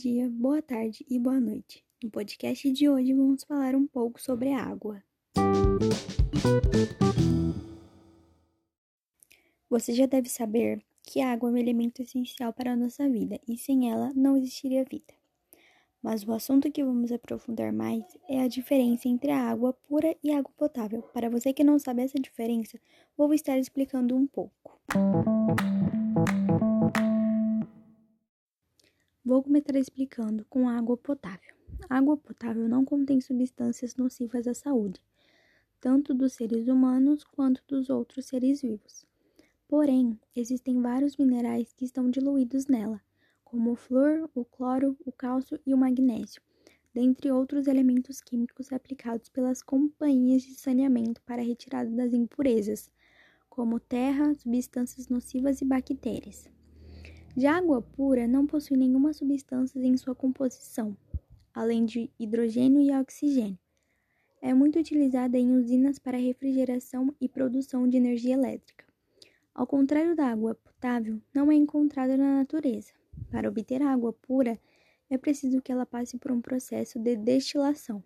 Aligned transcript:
dia, 0.00 0.30
boa 0.30 0.62
tarde 0.62 1.04
e 1.10 1.18
boa 1.18 1.38
noite. 1.38 1.84
No 2.02 2.10
podcast 2.10 2.72
de 2.72 2.88
hoje 2.88 3.12
vamos 3.12 3.44
falar 3.44 3.74
um 3.74 3.86
pouco 3.86 4.18
sobre 4.18 4.50
a 4.50 4.64
água. 4.64 5.02
Você 9.68 9.92
já 9.92 10.06
deve 10.06 10.30
saber 10.30 10.82
que 11.02 11.20
a 11.20 11.32
água 11.32 11.50
é 11.50 11.52
um 11.52 11.56
elemento 11.58 12.00
essencial 12.00 12.50
para 12.50 12.72
a 12.72 12.76
nossa 12.76 13.06
vida 13.10 13.38
e 13.46 13.58
sem 13.58 13.90
ela 13.90 14.10
não 14.16 14.38
existiria 14.38 14.84
vida. 14.84 15.12
Mas 16.02 16.26
o 16.26 16.32
assunto 16.32 16.72
que 16.72 16.82
vamos 16.82 17.12
aprofundar 17.12 17.70
mais 17.70 18.02
é 18.26 18.40
a 18.40 18.48
diferença 18.48 19.06
entre 19.06 19.30
a 19.30 19.50
água 19.50 19.74
pura 19.86 20.16
e 20.24 20.32
a 20.32 20.38
água 20.38 20.52
potável. 20.56 21.02
Para 21.12 21.28
você 21.28 21.52
que 21.52 21.62
não 21.62 21.78
sabe 21.78 22.02
essa 22.02 22.18
diferença, 22.18 22.80
vou 23.16 23.34
estar 23.34 23.58
explicando 23.58 24.16
um 24.16 24.26
pouco. 24.26 24.80
Vou 29.30 29.44
começar 29.44 29.76
explicando 29.76 30.44
com 30.50 30.68
água 30.68 30.96
potável. 30.96 31.54
A 31.88 31.98
água 31.98 32.16
potável 32.16 32.68
não 32.68 32.84
contém 32.84 33.20
substâncias 33.20 33.94
nocivas 33.94 34.48
à 34.48 34.54
saúde, 34.54 35.00
tanto 35.80 36.12
dos 36.12 36.32
seres 36.32 36.66
humanos 36.66 37.22
quanto 37.22 37.62
dos 37.68 37.90
outros 37.90 38.26
seres 38.26 38.60
vivos. 38.60 39.06
Porém, 39.68 40.18
existem 40.34 40.82
vários 40.82 41.16
minerais 41.16 41.72
que 41.72 41.84
estão 41.84 42.10
diluídos 42.10 42.66
nela, 42.66 43.00
como 43.44 43.70
o 43.70 43.76
flúor, 43.76 44.28
o 44.34 44.44
cloro, 44.44 44.96
o 45.06 45.12
cálcio 45.12 45.60
e 45.64 45.72
o 45.72 45.78
magnésio, 45.78 46.42
dentre 46.92 47.30
outros 47.30 47.68
elementos 47.68 48.20
químicos 48.20 48.72
aplicados 48.72 49.28
pelas 49.28 49.62
companhias 49.62 50.42
de 50.42 50.56
saneamento 50.56 51.22
para 51.22 51.40
a 51.40 51.44
retirada 51.44 51.88
das 51.88 52.12
impurezas, 52.12 52.90
como 53.48 53.78
terra, 53.78 54.34
substâncias 54.34 55.06
nocivas 55.06 55.62
e 55.62 55.64
bactérias. 55.64 56.50
Já 57.36 57.56
água 57.56 57.80
pura 57.80 58.26
não 58.26 58.44
possui 58.44 58.76
nenhuma 58.76 59.12
substância 59.12 59.78
em 59.78 59.96
sua 59.96 60.16
composição, 60.16 60.96
além 61.54 61.84
de 61.84 62.10
hidrogênio 62.18 62.80
e 62.80 62.90
oxigênio. 62.92 63.58
É 64.42 64.52
muito 64.52 64.80
utilizada 64.80 65.38
em 65.38 65.52
usinas 65.52 65.98
para 65.98 66.18
refrigeração 66.18 67.14
e 67.20 67.28
produção 67.28 67.88
de 67.88 67.96
energia 67.96 68.34
elétrica. 68.34 68.84
Ao 69.54 69.64
contrário 69.64 70.16
da 70.16 70.26
água 70.26 70.56
potável, 70.56 71.20
não 71.32 71.52
é 71.52 71.54
encontrada 71.54 72.16
na 72.16 72.38
natureza. 72.38 72.92
Para 73.30 73.48
obter 73.48 73.80
água 73.80 74.12
pura, 74.12 74.58
é 75.08 75.16
preciso 75.16 75.62
que 75.62 75.70
ela 75.70 75.86
passe 75.86 76.18
por 76.18 76.32
um 76.32 76.40
processo 76.40 76.98
de 76.98 77.16
destilação. 77.16 78.02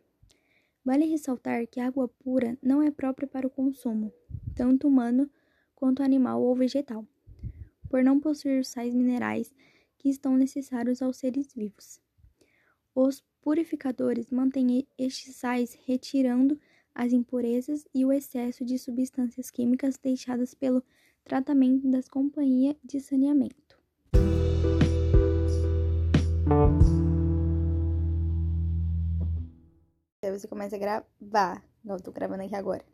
Vale 0.85 1.07
ressaltar 1.07 1.67
que 1.67 1.81
a 1.81 1.87
água 1.87 2.09
pura 2.09 2.59
não 2.63 2.83
é 2.83 2.91
própria 2.91 3.27
para 3.27 3.47
o 3.47 3.51
consumo, 3.51 4.13
tanto 4.55 4.87
humano 4.87 5.31
quanto 5.75 6.03
animal 6.03 6.43
ou 6.43 6.55
vegetal 6.55 7.07
por 7.95 8.03
não 8.03 8.19
possuir 8.19 8.65
sais 8.65 8.93
minerais 8.93 9.55
que 9.97 10.09
estão 10.09 10.37
necessários 10.37 11.01
aos 11.01 11.17
seres 11.17 11.55
vivos. 11.55 12.01
Os 12.93 13.23
purificadores 13.41 14.33
mantêm 14.33 14.85
estes 14.99 15.37
sais 15.37 15.79
retirando 15.87 16.59
as 16.93 17.13
impurezas 17.13 17.87
e 17.95 18.05
o 18.05 18.13
excesso 18.13 18.65
de 18.65 18.81
substâncias 18.81 19.49
químicas 19.49 19.97
deixadas 19.97 20.55
pelo 20.55 20.83
tratamento 21.23 21.89
das 21.89 22.09
companhias 22.09 22.75
de 22.83 22.99
saneamento. 22.99 23.79
Aí 30.21 30.33
você 30.33 30.49
começa 30.49 30.75
a 30.75 30.81
gravar, 30.81 31.65
eu 31.87 32.01
tô 32.01 32.11
gravando 32.11 32.43
aqui 32.43 32.57
agora. 32.57 32.85